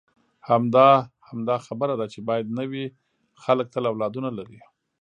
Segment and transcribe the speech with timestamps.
[0.49, 0.89] همدا،
[1.29, 2.85] همدا خبره ده چې باید نه وي،
[3.43, 4.61] خلک تل اولادونه لري.